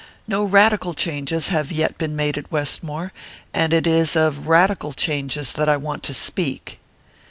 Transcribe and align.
No 0.27 0.43
radical 0.43 0.95
changes 0.95 1.49
have 1.49 1.71
yet 1.71 1.95
been 1.99 2.15
made 2.15 2.35
at 2.35 2.51
Westmore; 2.51 3.13
and 3.53 3.71
it 3.71 3.85
is 3.85 4.15
of 4.15 4.47
radical 4.47 4.93
changes 4.93 5.53
that 5.53 5.69
I 5.69 5.77
want 5.77 6.01
to 6.01 6.13
speak." 6.15 6.79